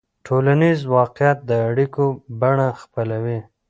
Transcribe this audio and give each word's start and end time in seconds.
ټولنیز 0.25 0.79
واقعیت 0.97 1.37
د 1.49 1.51
اړیکو 1.69 2.05
بڼه 2.41 2.67
خپلوي. 2.81 3.39